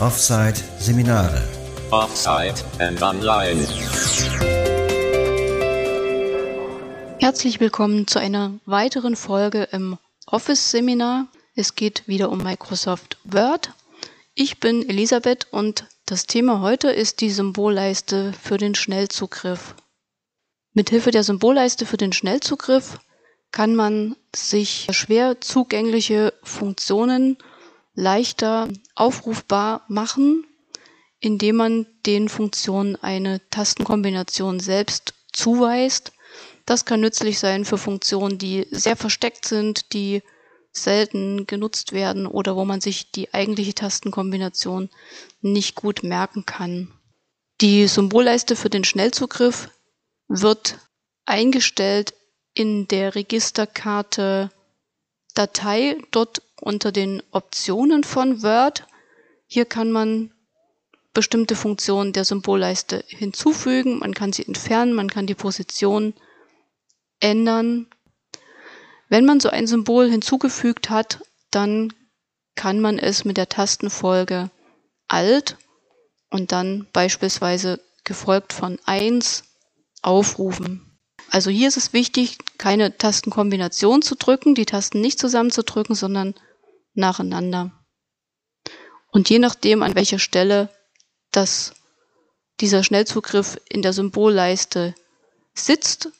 [0.00, 1.42] Offside Seminare.
[1.90, 3.66] Offside and online.
[7.18, 11.26] Herzlich willkommen zu einer weiteren Folge im Office-Seminar.
[11.56, 13.72] Es geht wieder um Microsoft Word.
[14.36, 19.74] Ich bin Elisabeth und das Thema heute ist die Symbolleiste für den Schnellzugriff.
[20.74, 23.00] Mithilfe der Symbolleiste für den Schnellzugriff
[23.50, 27.36] kann man sich schwer zugängliche Funktionen
[27.98, 30.46] leichter aufrufbar machen,
[31.18, 36.12] indem man den Funktionen eine Tastenkombination selbst zuweist.
[36.64, 40.22] Das kann nützlich sein für Funktionen, die sehr versteckt sind, die
[40.70, 44.90] selten genutzt werden oder wo man sich die eigentliche Tastenkombination
[45.40, 46.92] nicht gut merken kann.
[47.60, 49.70] Die Symbolleiste für den Schnellzugriff
[50.28, 50.78] wird
[51.24, 52.14] eingestellt
[52.54, 54.52] in der Registerkarte
[55.38, 55.96] Datei.
[56.10, 58.86] Dort unter den Optionen von Word.
[59.46, 60.32] Hier kann man
[61.14, 66.14] bestimmte Funktionen der Symbolleiste hinzufügen, man kann sie entfernen, man kann die Position
[67.18, 67.86] ändern.
[69.08, 71.20] Wenn man so ein Symbol hinzugefügt hat,
[71.50, 71.92] dann
[72.54, 74.50] kann man es mit der Tastenfolge
[75.08, 75.56] Alt
[76.30, 79.44] und dann beispielsweise gefolgt von 1
[80.02, 80.87] aufrufen.
[81.30, 86.34] Also hier ist es wichtig, keine Tastenkombination zu drücken, die Tasten nicht zusammenzudrücken, sondern
[86.94, 87.70] nacheinander.
[89.10, 90.70] Und je nachdem, an welcher Stelle
[91.30, 91.74] das,
[92.60, 94.94] dieser Schnellzugriff in der Symbolleiste
[95.54, 96.10] sitzt,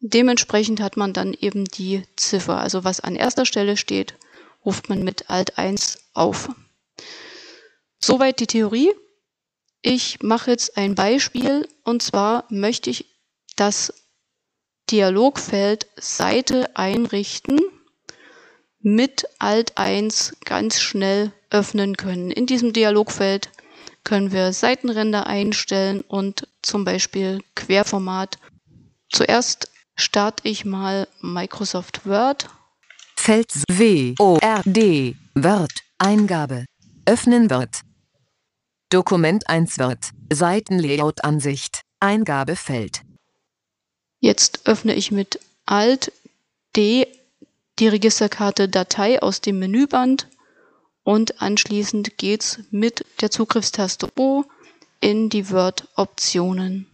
[0.00, 2.58] dementsprechend hat man dann eben die Ziffer.
[2.58, 4.14] Also was an erster Stelle steht,
[4.64, 6.50] ruft man mit Alt 1 auf.
[7.98, 8.92] Soweit die Theorie.
[9.82, 13.06] Ich mache jetzt ein Beispiel und zwar möchte ich
[13.56, 13.92] das
[14.90, 17.60] Dialogfeld Seite einrichten
[18.80, 22.30] mit Alt 1 ganz schnell öffnen können.
[22.30, 23.50] In diesem Dialogfeld
[24.04, 28.38] können wir Seitenränder einstellen und zum Beispiel Querformat.
[29.10, 32.50] Zuerst starte ich mal Microsoft Word.
[33.16, 36.66] Feld W O R D Word Eingabe
[37.06, 37.80] Öffnen Word
[38.90, 43.00] Dokument 1 Word Seitenlayout Ansicht Eingabefeld
[44.24, 46.10] Jetzt öffne ich mit Alt
[46.74, 47.06] D
[47.78, 50.30] die Registerkarte Datei aus dem Menüband
[51.02, 54.44] und anschließend geht's mit der Zugriffstaste O
[55.02, 56.86] in die Word-Optionen.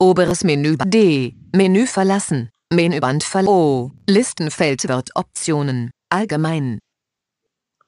[0.00, 1.36] Oberes Menü D.
[1.52, 2.50] Menü verlassen.
[2.72, 3.92] Menüband ver O.
[4.08, 6.80] Listenfeld Word Optionen Allgemein.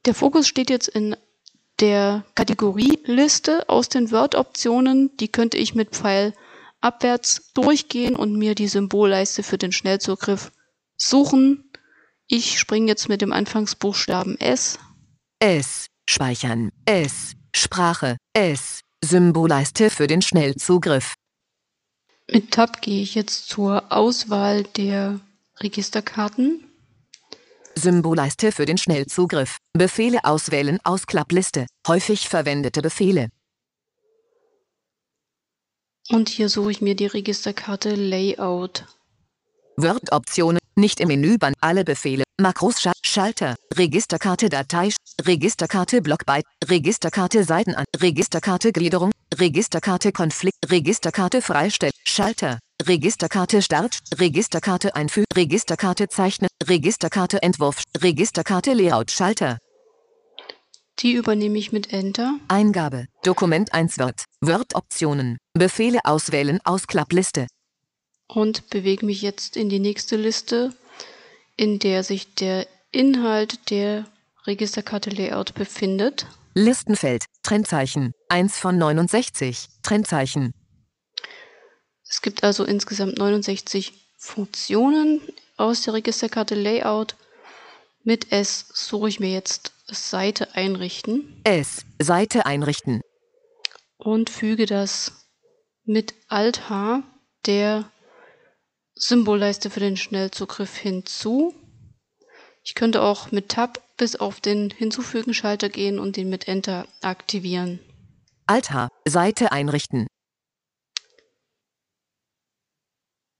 [0.04, 1.16] Der Fokus steht jetzt in
[1.80, 5.16] der Kategorieliste aus den Word-Optionen.
[5.16, 6.32] Die könnte ich mit Pfeil
[6.82, 10.52] abwärts durchgehen und mir die Symbolleiste für den Schnellzugriff
[10.96, 11.70] suchen.
[12.26, 14.78] Ich springe jetzt mit dem Anfangsbuchstaben S.
[15.38, 15.86] S.
[16.08, 16.70] Speichern.
[16.84, 17.32] S.
[17.54, 18.16] Sprache.
[18.32, 18.80] S.
[19.04, 21.14] Symbolleiste für den Schnellzugriff.
[22.30, 25.20] Mit Tab gehe ich jetzt zur Auswahl der
[25.60, 26.64] Registerkarten.
[27.74, 29.58] Symbolleiste für den Schnellzugriff.
[29.72, 31.66] Befehle auswählen aus Klappliste.
[31.86, 33.28] Häufig verwendete Befehle.
[36.12, 38.84] Und hier suche ich mir die Registerkarte Layout.
[39.78, 44.90] Word-Optionen nicht im Menüband alle Befehle, Makros Sch Schalter, Registerkarte Datei,
[45.24, 54.94] Registerkarte Blockbyte, Registerkarte Seiten an, Registerkarte Gliederung, Registerkarte Konflikt, Registerkarte Freistell, Schalter, Registerkarte Start, Registerkarte
[54.94, 59.58] Einfügen, Registerkarte Zeichnen, Registerkarte Entwurf, Registerkarte Layout Schalter.
[61.02, 62.38] Die übernehme ich mit Enter.
[62.48, 67.46] Eingabe, Dokument 1 Word, Word-Optionen, Befehle auswählen aus Klappliste,
[68.28, 70.74] und bewege mich jetzt in die nächste Liste,
[71.56, 74.06] in der sich der Inhalt der
[74.46, 76.26] Registerkarte Layout befindet.
[76.54, 80.52] Listenfeld, Trennzeichen, 1 von 69, Trennzeichen.
[82.08, 85.20] Es gibt also insgesamt 69 Funktionen
[85.56, 87.16] aus der Registerkarte Layout.
[88.04, 91.40] Mit S suche ich mir jetzt Seite einrichten.
[91.44, 93.00] S, Seite einrichten.
[93.96, 95.28] Und füge das
[95.84, 97.02] mit Alt H
[97.46, 97.90] der
[98.94, 101.54] Symbolleiste für den Schnellzugriff hinzu.
[102.62, 107.80] Ich könnte auch mit Tab bis auf den Hinzufügen-Schalter gehen und den mit Enter aktivieren.
[108.46, 110.06] Alt-H, Seite einrichten.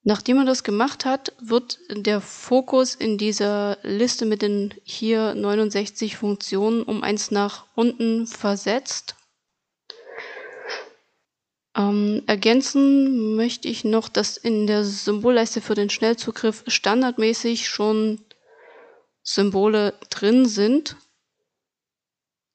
[0.04, 6.16] Nachdem man das gemacht hat, wird der Fokus in dieser Liste mit den hier 69
[6.16, 9.14] Funktionen um eins nach unten versetzt.
[11.76, 18.20] Ähm, ergänzen möchte ich noch, dass in der Symbolleiste für den Schnellzugriff standardmäßig schon
[19.22, 20.96] Symbole drin sind.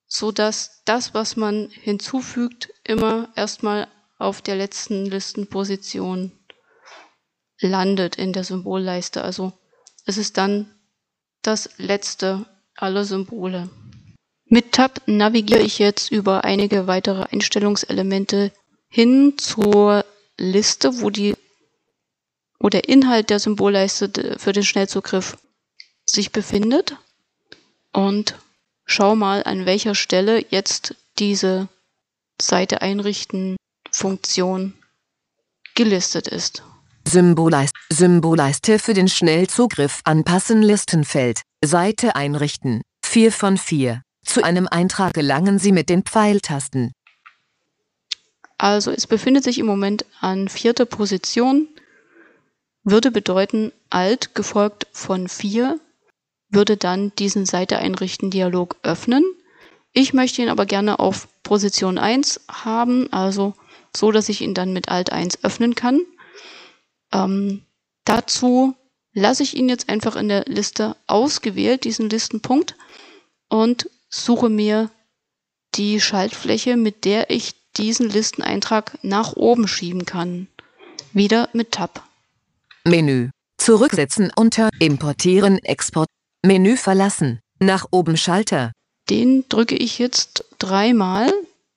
[0.10, 6.32] so dass das, was man hinzufügt, immer erstmal auf der letzten Listenposition
[7.60, 9.24] landet in der Symbolleiste.
[9.24, 9.54] Also
[10.06, 10.74] es ist dann
[11.42, 12.46] das letzte
[12.76, 13.70] aller Symbole.
[14.46, 18.52] Mit Tab navigiere ich jetzt über einige weitere Einstellungselemente
[18.88, 20.06] hin zur
[20.38, 21.36] Liste, wo die
[22.60, 25.38] wo der Inhalt der Symbolleiste für den Schnellzugriff
[26.06, 26.96] sich befindet
[27.94, 28.36] und
[28.86, 31.68] schau mal, an welcher Stelle jetzt diese
[32.42, 33.58] Seite einrichten
[33.92, 34.74] Funktion
[35.76, 36.64] gelistet ist.
[37.10, 44.02] Symbolleiste, Symbolleiste für den Schnellzugriff anpassen Listenfeld, Seite einrichten, 4 von 4.
[44.26, 46.92] Zu einem Eintrag gelangen Sie mit den Pfeiltasten.
[48.58, 51.70] Also es befindet sich im Moment an vierter Position,
[52.84, 55.80] würde bedeuten Alt gefolgt von 4,
[56.50, 59.24] würde dann diesen Seite einrichten Dialog öffnen.
[59.94, 63.54] Ich möchte ihn aber gerne auf Position 1 haben, also
[63.96, 66.02] so, dass ich ihn dann mit Alt 1 öffnen kann.
[67.12, 67.64] Ähm,
[68.06, 68.76] dazu
[69.14, 72.76] lasse ich ihn jetzt einfach in der Liste ausgewählt, diesen Listenpunkt,
[73.50, 74.92] und suche mir
[75.76, 80.48] die Schaltfläche, mit der ich diesen Listeneintrag nach oben schieben kann.
[81.14, 82.04] Wieder mit Tab.
[82.86, 83.30] Menü.
[83.58, 86.08] Zurücksetzen unter Importieren, Export.
[86.46, 87.40] Menü verlassen.
[87.60, 88.72] Nach oben Schalter.
[89.10, 91.34] Den drücke ich jetzt dreimal,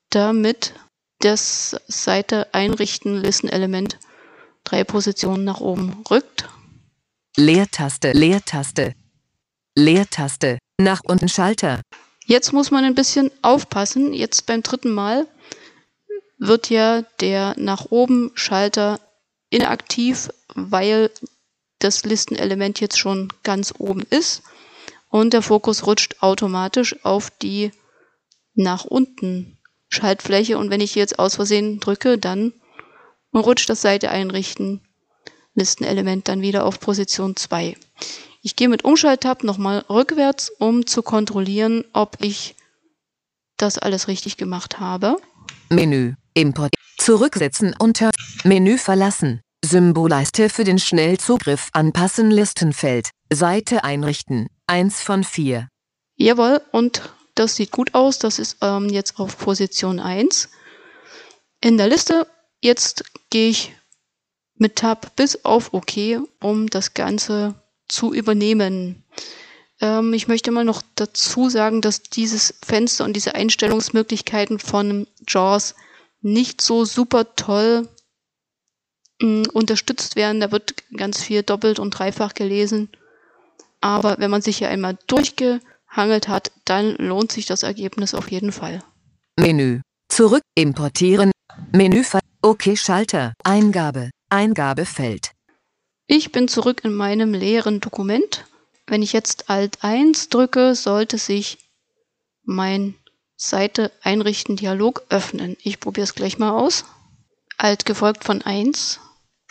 [0.09, 0.73] damit
[1.19, 3.97] das Seite einrichten Listenelement
[4.63, 6.49] drei Positionen nach oben rückt.
[7.35, 8.93] Leertaste, Leertaste.
[9.75, 10.57] Leertaste.
[10.79, 11.81] Nach unten Schalter.
[12.25, 14.13] Jetzt muss man ein bisschen aufpassen.
[14.13, 15.27] Jetzt beim dritten Mal
[16.37, 18.99] wird ja der nach oben Schalter
[19.49, 21.11] inaktiv, weil
[21.79, 24.43] das Listenelement jetzt schon ganz oben ist
[25.09, 27.71] und der Fokus rutscht automatisch auf die
[28.53, 29.57] nach unten
[29.89, 32.53] Schaltfläche und wenn ich jetzt aus Versehen drücke, dann
[33.39, 34.81] rutscht das Seite einrichten
[35.53, 37.75] Listenelement dann wieder auf Position 2.
[38.41, 42.55] Ich gehe mit Umschalttab nochmal rückwärts, um zu kontrollieren, ob ich
[43.57, 45.17] das alles richtig gemacht habe.
[45.69, 48.11] Menü, Import, zurücksetzen unter
[48.43, 55.67] Menü verlassen, Symbolleiste für den Schnellzugriff anpassen Listenfeld, Seite einrichten, 1 von 4.
[56.15, 60.49] Jawohl, und das sieht gut aus, das ist ähm, jetzt auf Position 1.
[61.61, 62.25] In der Liste,
[62.61, 63.73] jetzt gehe ich
[64.55, 67.55] mit Tab bis auf OK, um das Ganze
[67.87, 69.03] zu übernehmen.
[69.81, 75.75] Ähm, ich möchte mal noch dazu sagen, dass dieses Fenster und diese Einstellungsmöglichkeiten von JAWS
[76.21, 77.89] nicht so super toll
[79.21, 80.39] mh, unterstützt werden.
[80.39, 82.89] Da wird ganz viel doppelt und dreifach gelesen.
[83.81, 88.51] Aber wenn man sich hier einmal durchgehangelt hat, dann lohnt sich das Ergebnis auf jeden
[88.51, 88.83] Fall.
[89.39, 89.81] Menü.
[90.07, 90.43] Zurück.
[90.55, 91.31] Importieren.
[91.71, 92.03] Menü.
[92.43, 93.33] OK Schalter.
[93.43, 94.09] Eingabe.
[94.29, 95.31] Eingabefeld.
[96.07, 98.45] Ich bin zurück in meinem leeren Dokument.
[98.87, 101.59] Wenn ich jetzt Alt 1 drücke, sollte sich
[102.43, 102.95] mein
[103.37, 105.55] Seite einrichten Dialog öffnen.
[105.61, 106.85] Ich probiere es gleich mal aus.
[107.57, 108.99] Alt gefolgt von 1.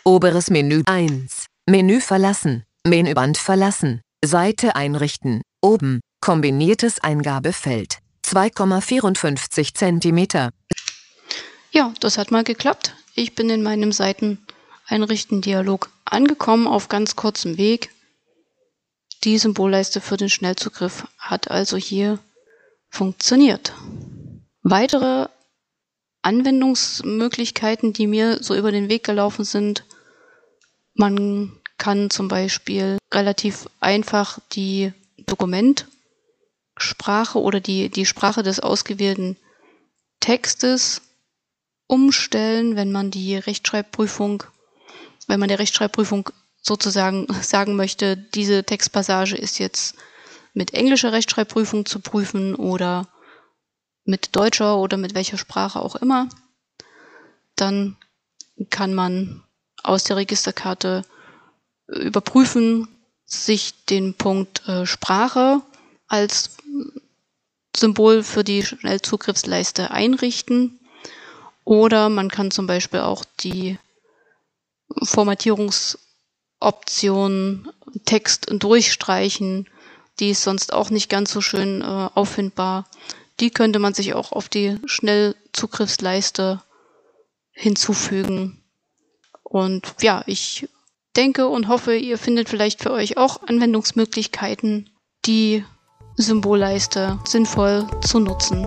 [0.03, 1.47] Oberes Menü 1.
[1.67, 2.65] Menü verlassen.
[2.85, 4.01] Menüband verlassen.
[4.25, 5.43] Seite einrichten.
[5.63, 6.01] Oben.
[6.21, 7.99] Kombiniertes Eingabefeld.
[8.27, 10.51] 2,54 cm.
[11.73, 12.95] Ja, das hat mal geklappt.
[13.15, 17.91] Ich bin in meinem Seiteneinrichten-Dialog angekommen auf ganz kurzem Weg.
[19.23, 22.19] Die Symbolleiste für den Schnellzugriff hat also hier
[22.89, 23.75] funktioniert.
[24.63, 25.29] Weitere
[26.23, 29.85] Anwendungsmöglichkeiten, die mir so über den Weg gelaufen sind,
[30.95, 34.93] man kann zum Beispiel relativ einfach die
[35.27, 39.37] Dokumentsprache oder die, die Sprache des ausgewählten
[40.19, 41.03] Textes
[41.91, 44.45] umstellen, wenn man die Rechtschreibprüfung,
[45.27, 46.31] wenn man der Rechtschreibprüfung
[46.63, 49.97] sozusagen sagen möchte, diese Textpassage ist jetzt
[50.55, 53.09] mit englischer Rechtschreibprüfung zu prüfen oder
[54.05, 56.29] mit deutscher oder mit welcher Sprache auch immer,
[57.57, 57.97] dann
[58.71, 59.43] kann man
[59.83, 61.05] aus der Registerkarte
[61.87, 62.89] überprüfen,
[63.25, 65.63] sich den Punkt äh, Sprache
[66.09, 66.57] als
[67.77, 70.80] Symbol für die Schnellzugriffsleiste einrichten.
[71.71, 73.79] Oder man kann zum Beispiel auch die
[75.05, 77.69] Formatierungsoption
[78.07, 79.69] Text durchstreichen.
[80.19, 82.89] Die ist sonst auch nicht ganz so schön äh, auffindbar.
[83.39, 86.61] Die könnte man sich auch auf die Schnellzugriffsleiste
[87.53, 88.65] hinzufügen.
[89.45, 90.69] Und ja, ich
[91.15, 94.91] denke und hoffe, ihr findet vielleicht für euch auch Anwendungsmöglichkeiten,
[95.25, 95.65] die
[96.17, 98.67] Symbolleiste sinnvoll zu nutzen.